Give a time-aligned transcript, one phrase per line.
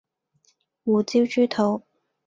[0.83, 1.83] 胡椒豬肚